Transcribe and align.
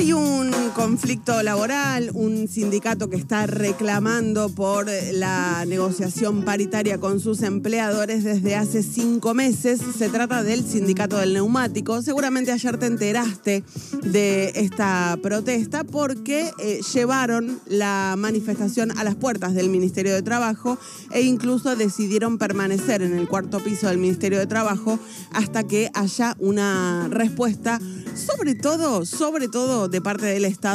Hay 0.00 0.14
un 0.14 0.50
conflicto 0.80 1.42
laboral, 1.42 2.10
un 2.14 2.48
sindicato 2.48 3.10
que 3.10 3.16
está 3.16 3.46
reclamando 3.46 4.48
por 4.48 4.86
la 5.12 5.66
negociación 5.66 6.42
paritaria 6.42 6.98
con 6.98 7.20
sus 7.20 7.42
empleadores 7.42 8.24
desde 8.24 8.56
hace 8.56 8.82
cinco 8.82 9.34
meses. 9.34 9.78
Se 9.98 10.08
trata 10.08 10.42
del 10.42 10.64
sindicato 10.64 11.18
del 11.18 11.34
neumático. 11.34 12.00
Seguramente 12.00 12.50
ayer 12.50 12.78
te 12.78 12.86
enteraste 12.86 13.62
de 14.04 14.52
esta 14.54 15.18
protesta 15.22 15.84
porque 15.84 16.50
eh, 16.58 16.80
llevaron 16.94 17.60
la 17.66 18.14
manifestación 18.16 18.90
a 18.96 19.04
las 19.04 19.16
puertas 19.16 19.52
del 19.52 19.68
Ministerio 19.68 20.14
de 20.14 20.22
Trabajo 20.22 20.78
e 21.12 21.20
incluso 21.20 21.76
decidieron 21.76 22.38
permanecer 22.38 23.02
en 23.02 23.18
el 23.18 23.28
cuarto 23.28 23.60
piso 23.60 23.88
del 23.88 23.98
Ministerio 23.98 24.38
de 24.38 24.46
Trabajo 24.46 24.98
hasta 25.32 25.62
que 25.62 25.90
haya 25.92 26.36
una 26.38 27.06
respuesta, 27.10 27.78
sobre 28.14 28.54
todo, 28.54 29.04
sobre 29.04 29.48
todo 29.48 29.86
de 29.88 30.00
parte 30.00 30.24
del 30.24 30.46
Estado 30.46 30.69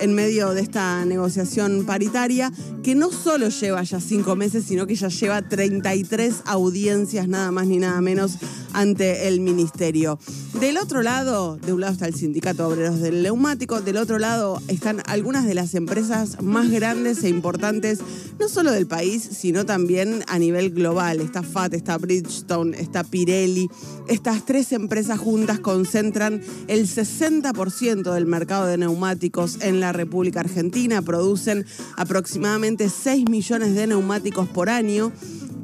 en 0.00 0.14
medio 0.14 0.52
de 0.54 0.60
esta 0.60 1.04
negociación 1.04 1.84
paritaria, 1.84 2.52
que 2.82 2.94
no 2.94 3.10
solo 3.10 3.48
lleva 3.48 3.82
ya 3.82 4.00
cinco 4.00 4.36
meses, 4.36 4.64
sino 4.66 4.86
que 4.86 4.94
ya 4.94 5.08
lleva 5.08 5.42
33 5.42 6.42
audiencias, 6.46 7.28
nada 7.28 7.50
más 7.50 7.66
ni 7.66 7.78
nada 7.78 8.00
menos, 8.00 8.38
ante 8.72 9.28
el 9.28 9.40
Ministerio. 9.40 10.18
Del 10.60 10.78
otro 10.78 11.02
lado, 11.02 11.56
de 11.56 11.72
un 11.72 11.80
lado 11.80 11.92
está 11.92 12.06
el 12.06 12.14
Sindicato 12.14 12.68
de 12.68 12.74
Obreros 12.74 13.00
del 13.00 13.22
Neumático, 13.22 13.80
del 13.80 13.96
otro 13.96 14.18
lado 14.18 14.60
están 14.68 15.02
algunas 15.06 15.46
de 15.46 15.54
las 15.54 15.74
empresas 15.74 16.42
más 16.42 16.70
grandes 16.70 17.24
e 17.24 17.28
importantes, 17.28 18.00
no 18.38 18.48
solo 18.48 18.72
del 18.72 18.86
país, 18.86 19.22
sino 19.22 19.64
también 19.64 20.24
a 20.28 20.38
nivel 20.38 20.70
global. 20.70 21.20
Está 21.20 21.42
FAT, 21.42 21.74
está 21.74 21.98
Bridgestone, 21.98 22.78
está 22.80 23.04
Pirelli. 23.04 23.68
Estas 24.08 24.44
tres 24.44 24.72
empresas 24.72 25.18
juntas 25.18 25.60
concentran 25.60 26.40
el 26.68 26.86
60% 26.86 28.12
del 28.12 28.26
mercado 28.26 28.66
de 28.66 28.78
neumáticos 28.78 29.58
en 29.60 29.80
la 29.80 29.92
República 29.92 30.40
Argentina, 30.40 31.02
producen 31.02 31.64
aproximadamente 31.96 32.88
6 32.88 33.28
millones 33.28 33.74
de 33.74 33.86
neumáticos 33.86 34.48
por 34.48 34.68
año 34.68 35.12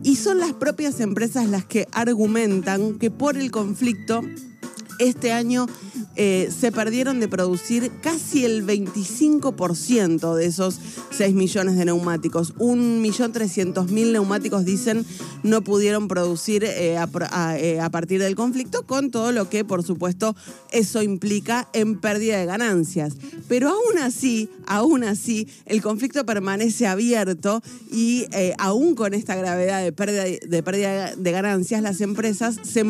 y 0.06 0.14
son 0.14 0.38
las 0.38 0.52
propias 0.52 1.00
empresas 1.00 1.48
las 1.48 1.64
que 1.64 1.88
argumentan 1.90 2.96
que 3.00 3.10
por 3.10 3.36
el 3.36 3.50
conflicto 3.50 4.22
este 5.00 5.32
año 5.32 5.66
eh, 6.16 6.50
se 6.58 6.72
perdieron 6.72 7.20
de 7.20 7.28
producir 7.28 7.92
casi 8.00 8.44
el 8.44 8.66
25% 8.66 10.34
de 10.34 10.46
esos 10.46 10.80
6 11.10 11.34
millones 11.34 11.76
de 11.76 11.84
neumáticos. 11.84 12.54
1.300.000 12.56 14.12
neumáticos, 14.12 14.64
dicen, 14.64 15.04
no 15.42 15.62
pudieron 15.62 16.08
producir 16.08 16.64
eh, 16.64 16.94
eh, 16.94 17.80
a, 17.80 17.90
partir 17.90 18.22
del 18.22 18.34
conflicto, 18.34 18.86
con 18.86 19.10
todo 19.10 19.32
lo 19.32 19.50
que, 19.50 19.64
por 19.64 19.82
supuesto, 19.82 20.34
eso 20.72 21.02
implica 21.02 21.68
en 21.74 22.00
pérdida 22.00 22.38
de 22.38 22.46
ganancias. 22.46 23.14
Pero 23.46 23.68
aún 23.68 23.98
así, 23.98 24.48
aún 24.66 25.04
así, 25.04 25.48
el 25.66 25.82
conflicto 25.82 26.24
permanece 26.24 26.86
abierto 26.86 27.62
y 27.92 28.26
aún 28.58 28.94
con 28.94 29.12
esta 29.12 29.36
gravedad 29.36 29.82
de 29.82 29.92
pérdida 29.92 30.24
de, 30.24 30.62
pérdida 30.62 31.14
de 31.14 31.30
ganancias, 31.30 31.82
las 31.82 32.00
empresas 32.00 32.58
se 32.62 32.84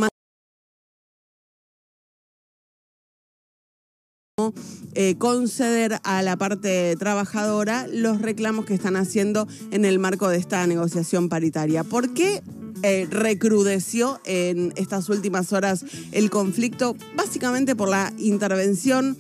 Eh, 4.95 5.17
conceder 5.19 5.99
a 6.05 6.23
la 6.23 6.37
parte 6.37 6.97
trabajadora 6.97 7.87
los 7.93 8.21
reclamos 8.23 8.65
que 8.65 8.75
están 8.75 8.97
haciendo 8.97 9.47
en 9.71 9.85
el 9.85 9.99
marco 9.99 10.29
de 10.29 10.39
esta 10.39 10.67
negociación 10.67 11.29
paritaria. 11.29 11.85
¿Por 11.85 12.15
qué 12.15 12.43
eh, 12.83 13.07
recrudeció 13.11 14.21
en 14.25 14.73
estas 14.77 15.09
últimas 15.09 15.53
horas 15.53 15.85
el 16.13 16.31
conflicto? 16.31 16.97
Básicamente 17.15 17.77
por 17.77 17.89
la 17.89 18.13
intervención 18.19 19.17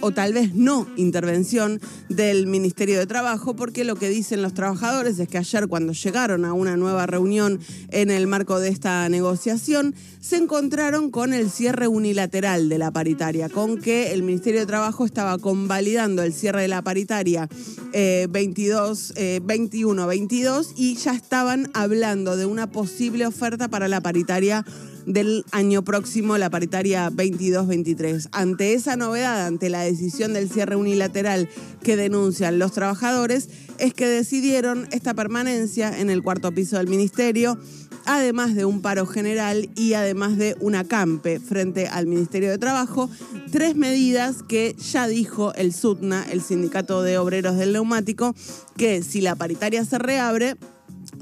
o 0.00 0.12
tal 0.12 0.32
vez 0.32 0.54
no 0.54 0.86
intervención 0.96 1.80
del 2.08 2.46
Ministerio 2.46 2.98
de 2.98 3.06
Trabajo, 3.06 3.54
porque 3.54 3.84
lo 3.84 3.96
que 3.96 4.08
dicen 4.08 4.42
los 4.42 4.54
trabajadores 4.54 5.18
es 5.18 5.28
que 5.28 5.38
ayer 5.38 5.68
cuando 5.68 5.92
llegaron 5.92 6.44
a 6.44 6.52
una 6.52 6.76
nueva 6.76 7.06
reunión 7.06 7.60
en 7.90 8.10
el 8.10 8.26
marco 8.26 8.60
de 8.60 8.68
esta 8.68 9.08
negociación, 9.08 9.94
se 10.20 10.36
encontraron 10.36 11.10
con 11.10 11.32
el 11.32 11.50
cierre 11.50 11.88
unilateral 11.88 12.68
de 12.68 12.78
la 12.78 12.90
paritaria, 12.90 13.48
con 13.48 13.78
que 13.78 14.12
el 14.12 14.22
Ministerio 14.22 14.60
de 14.60 14.66
Trabajo 14.66 15.04
estaba 15.04 15.38
convalidando 15.38 16.22
el 16.22 16.32
cierre 16.32 16.62
de 16.62 16.68
la 16.68 16.82
paritaria 16.82 17.48
22, 17.92 19.14
21, 19.42 20.06
22 20.06 20.74
y 20.76 20.96
ya 20.96 21.12
estaban 21.12 21.70
hablando 21.74 22.36
de 22.36 22.46
una 22.46 22.70
posible 22.70 23.26
oferta 23.26 23.68
para 23.68 23.88
la 23.88 24.00
paritaria 24.00 24.64
del 25.06 25.44
año 25.52 25.82
próximo, 25.82 26.38
la 26.38 26.50
paritaria 26.50 27.10
22-23. 27.10 28.28
Ante 28.32 28.74
esa 28.74 28.96
novedad, 28.96 29.46
ante 29.46 29.70
la 29.70 29.82
decisión 29.82 30.32
del 30.32 30.50
cierre 30.50 30.76
unilateral 30.76 31.48
que 31.82 31.96
denuncian 31.96 32.58
los 32.58 32.72
trabajadores, 32.72 33.48
es 33.78 33.94
que 33.94 34.06
decidieron 34.06 34.88
esta 34.92 35.14
permanencia 35.14 35.98
en 35.98 36.10
el 36.10 36.22
cuarto 36.22 36.52
piso 36.52 36.76
del 36.76 36.88
ministerio 36.88 37.58
además 38.06 38.54
de 38.54 38.64
un 38.64 38.80
paro 38.80 39.06
general 39.06 39.70
y 39.76 39.94
además 39.94 40.36
de 40.36 40.56
un 40.60 40.74
acampe 40.74 41.40
frente 41.40 41.86
al 41.88 42.06
Ministerio 42.06 42.50
de 42.50 42.58
Trabajo, 42.58 43.10
tres 43.50 43.76
medidas 43.76 44.42
que 44.42 44.74
ya 44.74 45.06
dijo 45.06 45.54
el 45.54 45.72
SUTNA, 45.72 46.24
el 46.30 46.40
Sindicato 46.40 47.02
de 47.02 47.18
Obreros 47.18 47.56
del 47.56 47.72
Neumático, 47.72 48.34
que 48.76 49.02
si 49.02 49.20
la 49.20 49.34
paritaria 49.36 49.84
se 49.84 49.98
reabre, 49.98 50.56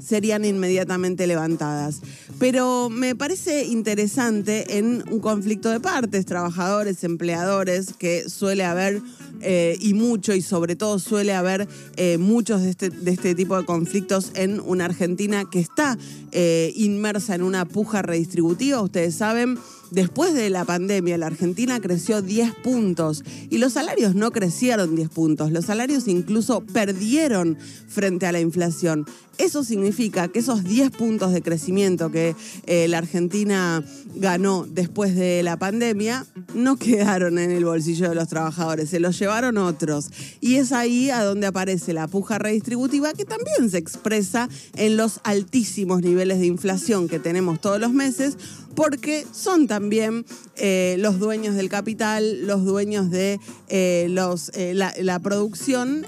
serían 0.03 0.45
inmediatamente 0.45 1.27
levantadas. 1.27 2.01
Pero 2.39 2.89
me 2.89 3.15
parece 3.15 3.65
interesante 3.65 4.77
en 4.77 5.03
un 5.11 5.19
conflicto 5.19 5.69
de 5.69 5.79
partes, 5.79 6.25
trabajadores, 6.25 7.03
empleadores, 7.03 7.93
que 7.93 8.29
suele 8.29 8.63
haber 8.63 9.01
eh, 9.41 9.77
y 9.79 9.93
mucho, 9.93 10.33
y 10.33 10.41
sobre 10.41 10.75
todo 10.75 10.99
suele 10.99 11.33
haber 11.33 11.67
eh, 11.95 12.17
muchos 12.17 12.61
de 12.61 12.69
este, 12.69 12.89
de 12.89 13.11
este 13.11 13.35
tipo 13.35 13.57
de 13.57 13.65
conflictos 13.65 14.31
en 14.35 14.59
una 14.59 14.85
Argentina 14.85 15.45
que 15.49 15.59
está 15.59 15.97
eh, 16.31 16.73
inmersa 16.75 17.35
en 17.35 17.43
una 17.43 17.65
puja 17.65 18.01
redistributiva. 18.01 18.81
Ustedes 18.81 19.15
saben 19.15 19.57
Después 19.91 20.35
de 20.35 20.51
la 20.51 20.65
pandemia, 20.65 21.17
la 21.17 21.25
Argentina 21.25 21.79
creció 21.79 22.21
10 22.21 22.53
puntos 22.63 23.23
y 23.49 23.57
los 23.57 23.73
salarios 23.73 24.13
no 24.13 24.29
crecieron 24.29 24.95
10 24.95 25.09
puntos, 25.09 25.51
los 25.51 25.65
salarios 25.65 26.07
incluso 26.07 26.61
perdieron 26.61 27.57
frente 27.87 28.27
a 28.27 28.31
la 28.31 28.39
inflación. 28.39 29.07
Eso 29.39 29.63
significa 29.63 29.88
que 30.31 30.39
esos 30.39 30.63
10 30.63 30.91
puntos 30.91 31.33
de 31.33 31.41
crecimiento 31.41 32.11
que 32.11 32.35
eh, 32.65 32.87
la 32.87 32.99
Argentina 32.99 33.83
ganó 34.15 34.65
después 34.69 35.15
de 35.15 35.43
la 35.43 35.57
pandemia 35.57 36.25
no 36.53 36.77
quedaron 36.77 37.37
en 37.37 37.51
el 37.51 37.65
bolsillo 37.65 38.09
de 38.09 38.15
los 38.15 38.27
trabajadores, 38.27 38.89
se 38.89 38.99
los 38.99 39.17
llevaron 39.19 39.57
otros. 39.57 40.09
Y 40.41 40.55
es 40.55 40.71
ahí 40.71 41.09
a 41.09 41.23
donde 41.23 41.47
aparece 41.47 41.93
la 41.93 42.07
puja 42.07 42.37
redistributiva 42.37 43.13
que 43.13 43.25
también 43.25 43.69
se 43.69 43.77
expresa 43.77 44.49
en 44.75 44.97
los 44.97 45.19
altísimos 45.23 46.01
niveles 46.01 46.39
de 46.39 46.45
inflación 46.45 47.07
que 47.07 47.19
tenemos 47.19 47.59
todos 47.59 47.79
los 47.79 47.91
meses, 47.91 48.37
porque 48.75 49.25
son 49.31 49.67
también 49.67 50.25
eh, 50.55 50.95
los 50.99 51.19
dueños 51.19 51.55
del 51.55 51.69
capital, 51.69 52.45
los 52.45 52.65
dueños 52.65 53.09
de 53.09 53.39
eh, 53.69 54.07
eh, 54.53 54.73
la, 54.73 55.19
producción, 55.19 56.05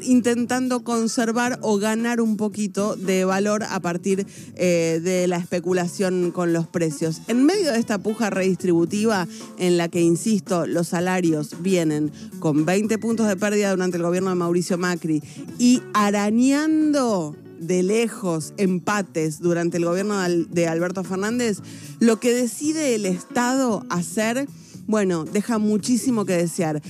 intentando 0.00 0.84
conservar 0.84 1.58
o 1.62 1.78
ganar 1.78 2.20
un 2.20 2.36
poquito 2.36 2.96
de 2.96 3.24
valor 3.24 3.64
a 3.64 3.80
partir 3.80 4.26
de 4.54 5.26
la 5.28 5.36
especulación 5.36 6.30
con 6.30 6.52
los 6.52 6.66
precios. 6.66 7.20
En 7.28 7.44
medio 7.44 7.72
de 7.72 7.78
esta 7.78 7.98
puja 7.98 8.30
redistributiva 8.30 9.26
en 9.58 9.76
la 9.76 9.88
que, 9.88 10.00
insisto, 10.00 10.66
los 10.66 10.88
salarios 10.88 11.56
vienen 11.60 12.12
con 12.38 12.64
20 12.64 12.98
puntos 12.98 13.28
de 13.28 13.36
pérdida 13.36 13.70
durante 13.70 13.96
el 13.96 14.02
gobierno 14.02 14.30
de 14.30 14.36
Mauricio 14.36 14.78
Macri 14.78 15.22
y 15.58 15.82
arañando 15.94 17.34
de 17.58 17.82
lejos 17.82 18.54
empates 18.56 19.40
durante 19.40 19.76
el 19.76 19.84
gobierno 19.84 20.16
de 20.28 20.66
Alberto 20.66 21.04
Fernández, 21.04 21.58
lo 22.00 22.20
que 22.20 22.32
decide 22.32 22.94
el 22.94 23.06
Estado 23.06 23.84
hacer, 23.90 24.48
bueno, 24.86 25.24
deja 25.24 25.58
muchísimo 25.58 26.24
que 26.24 26.36
desear. 26.36 26.82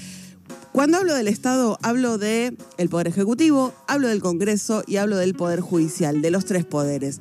Cuando 0.72 0.98
hablo 0.98 1.14
del 1.14 1.28
Estado, 1.28 1.78
hablo 1.82 2.18
del 2.18 2.56
el 2.76 2.88
Poder 2.88 3.08
Ejecutivo, 3.08 3.72
hablo 3.86 4.08
del 4.08 4.20
Congreso 4.20 4.84
y 4.86 4.96
hablo 4.96 5.16
del 5.16 5.34
Poder 5.34 5.60
Judicial, 5.60 6.22
de 6.22 6.30
los 6.30 6.44
tres 6.44 6.64
poderes. 6.64 7.20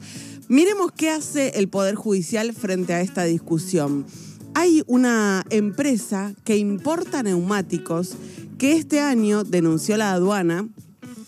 Miremos 0.49 0.91
qué 0.91 1.09
hace 1.09 1.49
el 1.55 1.67
Poder 1.67 1.95
Judicial 1.95 2.53
frente 2.53 2.93
a 2.93 3.01
esta 3.01 3.23
discusión. 3.23 4.05
Hay 4.53 4.83
una 4.87 5.45
empresa 5.49 6.33
que 6.43 6.57
importa 6.57 7.23
neumáticos 7.23 8.15
que 8.57 8.73
este 8.73 8.99
año 8.99 9.43
denunció 9.43 9.97
la 9.97 10.13
aduana 10.13 10.67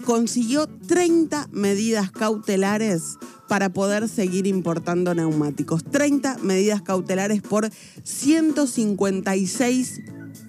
consiguió 0.06 0.68
30 0.68 1.50
medidas 1.52 2.12
cautelares 2.12 3.18
para 3.48 3.70
poder 3.70 4.08
seguir 4.08 4.48
importando 4.48 5.14
neumáticos. 5.16 5.84
30 5.84 6.38
medidas 6.44 6.82
cautelares 6.82 7.42
por 7.42 7.70
156 8.04 10.02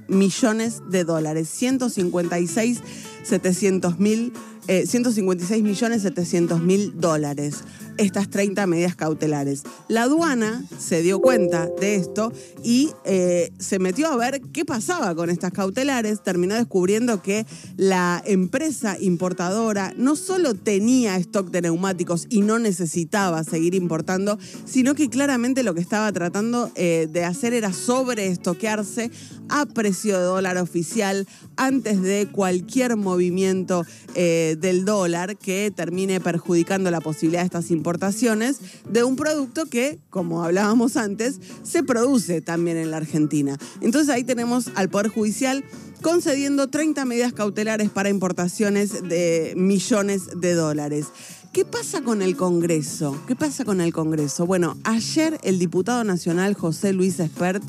millones 0.09 0.83
de 0.91 1.05
dólares. 1.05 1.49
156 1.49 2.83
700 3.23 3.99
mil, 3.99 4.33
156 4.67 5.63
millones 5.63 6.03
700 6.03 6.61
mil 6.61 7.01
dólares. 7.01 7.65
Estas 7.99 8.31
30 8.31 8.67
medidas 8.67 8.97
cautelares. 8.97 9.63
La 9.89 10.05
aduana 10.05 10.65
se 10.79 11.03
dio 11.03 11.21
cuenta 11.21 11.69
de 11.81 11.97
esto 11.97 12.33
y 12.63 12.91
eh, 13.05 13.53
se 13.59 13.79
metió 13.79 14.09
a 14.09 14.17
ver 14.17 14.41
qué 14.53 14.65
pasaba 14.65 15.15
con 15.15 15.31
estas 15.31 15.53
cautelares, 15.53 16.23
terminó 16.23 16.55
descubriendo 16.55 17.23
que 17.23 17.47
la 17.77 18.23
empresa 18.25 18.97
importadora 18.99 19.93
no 19.97 20.17
solo 20.17 20.55
tenía 20.55 21.17
stock 21.17 21.51
de 21.51 21.63
neumáticos 21.63 22.27
y 22.29 22.43
no 22.43 22.59
necesitaba 22.59 23.45
seguir 23.45 23.75
importando, 23.75 24.39
sino 24.65 24.95
que 24.95 25.09
claramente 25.09 25.63
lo 25.63 25.75
que 25.75 25.81
estaba 25.81 26.13
tratando 26.13 26.71
eh, 26.75 27.09
de 27.11 27.25
hacer 27.25 27.55
era 27.55 27.73
sobreestoquearse 27.73 29.11
a 29.49 29.67
precio 29.67 30.17
de 30.17 30.25
dólar 30.25 30.59
oficial 30.59 31.27
antes 31.57 32.01
de 32.03 32.29
cualquier 32.31 32.97
movimiento 32.97 33.85
eh, 34.15 34.57
del 34.59 34.85
dólar 34.85 35.37
que 35.37 35.73
termine 35.75 36.21
perjudicando 36.21 36.91
la 36.91 37.01
posibilidad 37.01 37.43
de 37.43 37.47
estas 37.47 37.71
importaciones 37.71 37.80
de 37.83 39.05
un 39.05 39.17
producto 39.17 39.67
que, 39.67 39.99
como 40.11 40.43
hablábamos 40.43 40.97
antes, 40.97 41.41
se 41.63 41.83
produce 41.83 42.41
también 42.41 42.77
en 42.77 42.91
la 42.91 42.99
Argentina. 42.99 43.59
Entonces 43.81 44.11
ahí 44.11 44.25
tenemos 44.25 44.71
al 44.75 44.89
Poder 44.89 45.09
Judicial 45.09 45.65
concediendo 46.03 46.69
30 46.69 47.05
medidas 47.05 47.33
cautelares 47.33 47.91
para 47.91 48.09
importaciones 48.09 49.09
de 49.09 49.53
millones 49.57 50.41
de 50.41 50.55
dólares. 50.55 51.07
¿Qué 51.53 51.65
pasa 51.65 52.03
con 52.03 52.23
el 52.23 52.37
Congreso? 52.37 53.21
¿Qué 53.27 53.35
pasa 53.35 53.65
con 53.65 53.81
el 53.81 53.93
Congreso? 53.93 54.47
Bueno, 54.47 54.77
ayer 54.85 55.37
el 55.43 55.59
diputado 55.59 56.05
nacional 56.05 56.55
José 56.55 56.93
Luis 56.93 57.19
Espert, 57.19 57.65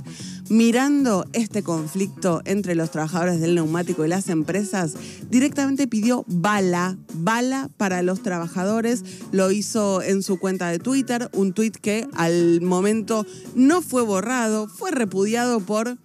mirando 0.50 1.26
este 1.34 1.64
conflicto 1.64 2.44
entre 2.46 2.76
los 2.76 2.92
trabajadores 2.92 3.42
del 3.42 3.56
neumático 3.56 4.06
y 4.06 4.08
las 4.08 4.30
empresas, 4.30 4.94
directamente 5.32 5.88
pidió 5.88 6.26
bala, 6.28 6.96
bala 7.16 7.72
para 7.78 8.04
los 8.04 8.22
trabajadores. 8.22 9.04
Lo 9.32 9.50
hizo 9.50 10.04
en 10.04 10.22
su 10.22 10.38
cuenta 10.38 10.70
de 10.70 10.78
Twitter, 10.78 11.32
un 11.34 11.54
tuit 11.54 11.76
que 11.76 12.08
al 12.14 12.62
momento 12.62 13.26
no 13.56 13.82
fue 13.82 14.04
borrado, 14.04 14.68
fue 14.68 14.92
repudiado 14.92 15.60
por 15.60 15.98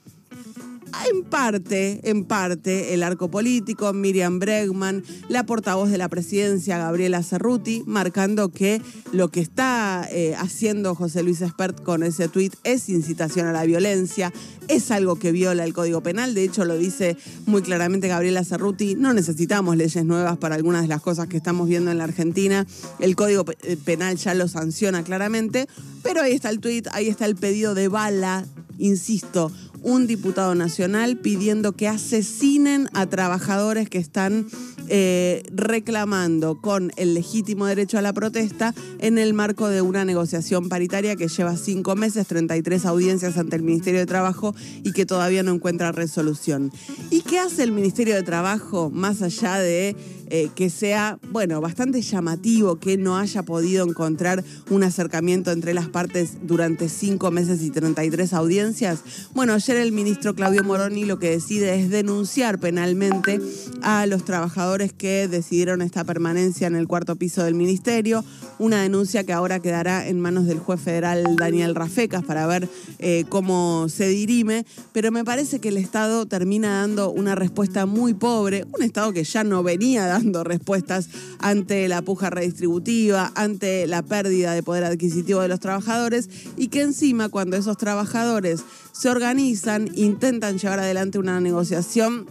en 1.11 1.25
parte, 1.25 2.01
en 2.05 2.25
parte, 2.25 2.95
el 2.95 3.03
arco 3.03 3.31
político, 3.31 3.93
Miriam 3.93 4.39
Bregman, 4.39 5.05
la 5.29 5.45
portavoz 5.45 5.91
de 5.91 5.99
la 5.99 6.09
presidencia, 6.09 6.79
Gabriela 6.79 7.23
Cerruti, 7.23 7.83
marcando 7.87 8.51
que 8.51 8.81
lo 9.13 9.29
que 9.29 9.41
está 9.41 10.09
eh, 10.11 10.35
haciendo 10.37 10.95
José 10.95 11.23
Luis 11.23 11.41
Espert 11.43 11.83
con 11.83 12.03
ese 12.03 12.29
tuit 12.29 12.55
es 12.65 12.89
incitación 12.89 13.47
a 13.47 13.53
la 13.53 13.65
violencia, 13.65 14.33
es 14.69 14.91
algo 14.91 15.17
que 15.17 15.33
viola 15.33 15.65
el 15.65 15.73
Código 15.73 16.03
Penal, 16.03 16.35
de 16.35 16.45
hecho 16.45 16.65
lo 16.65 16.77
dice 16.77 17.17
muy 17.47 17.63
claramente 17.63 18.09
Gabriela 18.09 18.45
Cerruti, 18.45 18.95
no 18.95 19.13
necesitamos 19.13 19.77
leyes 19.77 20.05
nuevas 20.05 20.39
para 20.39 20.57
algunas 20.57 20.83
de 20.83 20.89
las 20.89 21.03
cosas 21.03 21.29
que 21.29 21.37
estamos 21.37 21.69
viendo 21.69 21.91
en 21.91 21.99
la 21.99 22.05
Argentina, 22.05 22.67
el 22.99 23.17
Código 23.17 23.45
eh, 23.63 23.77
Penal 23.85 24.17
ya 24.17 24.35
lo 24.35 24.49
sanciona 24.49 25.03
claramente, 25.05 25.69
pero 26.03 26.23
ahí 26.23 26.33
está 26.33 26.51
el 26.51 26.61
tuit, 26.61 26.89
ahí 26.93 27.09
está 27.09 27.27
el 27.27 27.37
pedido 27.37 27.75
de 27.75 27.89
bala, 27.89 28.45
insisto, 28.79 29.51
un 29.87 30.09
diputado 30.09 30.57
nacional 30.57 31.17
pidiendo 31.17 31.77
que 31.77 31.87
asesinen 31.87 32.89
a 32.93 33.07
trabajadores 33.07 33.89
que 33.89 33.99
están 33.99 34.49
eh, 34.89 35.43
reclamando 35.51 36.61
con 36.61 36.93
el 36.97 37.15
legítimo 37.15 37.67
derecho 37.67 37.99
a 37.99 38.03
la 38.03 38.13
protesta 38.13 38.75
en 39.01 39.19
el 39.19 39.35
marco 39.35 39.69
de 39.69 39.83
una 39.83 40.05
negociación 40.05 40.69
paritaria 40.69 41.17
que 41.17 41.29
lleva 41.29 41.57
cinco 41.57 41.97
meses, 41.97 42.27
33 42.27 42.87
audiencias 42.87 43.37
ante 43.37 43.57
el 43.57 43.63
Ministerio 43.63 44.01
de 44.01 44.07
Trabajo 44.07 44.55
y 44.83 44.93
que 44.93 45.07
todavía 45.07 45.43
no 45.43 45.53
encuentra 45.53 45.93
resolución. 45.93 46.73
¿Y 47.11 47.23
qué 47.23 47.39
hace 47.39 47.63
el 47.63 47.73
Ministerio 47.73 48.15
de 48.15 48.23
Trabajo 48.23 48.91
más 48.91 49.23
allá 49.23 49.59
de 49.59 49.97
eh, 50.29 50.51
que 50.57 50.71
sea, 50.71 51.21
bueno, 51.31 51.61
bastante 51.61 52.03
llamativo 52.03 52.81
que 52.81 52.97
no 52.97 53.17
haya 53.17 53.45
podido 53.45 53.87
encontrar 53.87 54.43
un 54.71 54.83
acercamiento 54.83 55.53
entre 55.53 55.73
las 55.73 55.89
partes 55.89 56.39
durante 56.43 56.89
cinco 56.89 57.31
meses 57.31 57.63
y 57.63 57.71
33 57.71 58.33
audiencias? 58.33 59.01
Bueno, 59.35 59.53
ayer 59.53 59.77
el 59.77 59.93
ministro 59.93 60.35
Claudio 60.35 60.65
Moroni 60.65 61.05
lo 61.05 61.21
que 61.21 61.31
decide 61.31 61.81
es 61.81 61.91
denunciar 61.91 62.59
penalmente 62.59 63.41
a 63.83 64.07
los 64.07 64.25
trabajadores 64.25 64.76
que 64.77 65.27
decidieron 65.27 65.81
esta 65.81 66.05
permanencia 66.05 66.67
en 66.67 66.77
el 66.77 66.87
cuarto 66.87 67.17
piso 67.17 67.43
del 67.43 67.55
ministerio, 67.55 68.25
una 68.59 68.83
denuncia 68.83 69.25
que 69.25 69.33
ahora 69.33 69.61
quedará 69.61 70.07
en 70.07 70.21
manos 70.21 70.47
del 70.47 70.59
juez 70.59 70.81
federal 70.81 71.37
Daniel 71.37 71.75
Rafecas 71.75 72.23
para 72.25 72.47
ver 72.47 72.69
eh, 72.99 73.25
cómo 73.31 73.89
se 73.89 74.09
dirime, 74.09 74.67
pero 74.93 75.11
me 75.11 75.25
parece 75.25 75.61
que 75.61 75.69
el 75.69 75.79
Estado 75.79 76.27
termina 76.27 76.81
dando 76.81 77.11
una 77.11 77.35
respuesta 77.35 77.87
muy 77.87 78.13
pobre, 78.13 78.67
un 78.77 78.83
Estado 78.83 79.13
que 79.13 79.25
ya 79.25 79.45
no 79.45 79.63
venía 79.63 80.07
dando 80.07 80.45
respuestas 80.45 81.09
ante 81.39 81.89
la 81.89 82.03
puja 82.03 82.29
redistributiva, 82.29 83.33
ante 83.35 83.87
la 83.87 84.03
pérdida 84.03 84.53
de 84.53 84.63
poder 84.63 84.85
adquisitivo 84.85 85.41
de 85.41 85.49
los 85.49 85.61
trabajadores 85.61 86.29
y 86.57 86.69
que 86.69 86.83
encima 86.83 87.31
cuando 87.31 87.57
esos 87.57 87.79
trabajadores 87.79 88.61
se 88.93 89.09
organizan, 89.09 89.89
intentan 89.95 90.59
llevar 90.59 90.81
adelante 90.81 91.19
una 91.19 91.41
negociación 91.41 92.27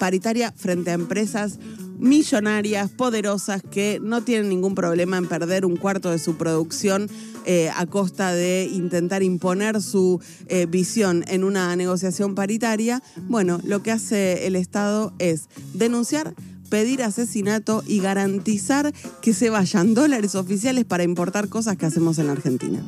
paritaria 0.00 0.52
frente 0.56 0.90
a 0.90 0.94
empresas 0.94 1.58
millonarias, 2.00 2.90
poderosas, 2.90 3.62
que 3.62 4.00
no 4.02 4.22
tienen 4.22 4.48
ningún 4.48 4.74
problema 4.74 5.18
en 5.18 5.26
perder 5.26 5.64
un 5.64 5.76
cuarto 5.76 6.10
de 6.10 6.18
su 6.18 6.36
producción 6.36 7.08
eh, 7.46 7.70
a 7.74 7.86
costa 7.86 8.32
de 8.32 8.68
intentar 8.70 9.22
imponer 9.22 9.80
su 9.80 10.20
eh, 10.46 10.66
visión 10.66 11.24
en 11.28 11.44
una 11.44 11.74
negociación 11.76 12.34
paritaria, 12.34 13.02
bueno, 13.28 13.60
lo 13.64 13.82
que 13.82 13.92
hace 13.92 14.46
el 14.46 14.56
Estado 14.56 15.12
es 15.18 15.48
denunciar 15.74 16.34
pedir 16.70 17.02
asesinato 17.02 17.82
y 17.86 18.00
garantizar 18.00 18.94
que 19.20 19.34
se 19.34 19.50
vayan 19.50 19.92
dólares 19.94 20.34
oficiales 20.34 20.86
para 20.86 21.02
importar 21.02 21.48
cosas 21.48 21.76
que 21.76 21.84
hacemos 21.84 22.18
en 22.18 22.30
Argentina. 22.30 22.82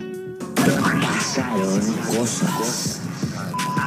Pasaron 0.55 1.81
cosas. 2.17 3.02